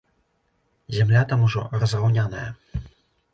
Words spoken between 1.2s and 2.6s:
там ужо разраўняная.